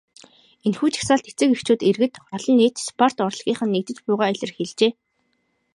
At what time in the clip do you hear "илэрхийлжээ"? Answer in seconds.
4.33-4.91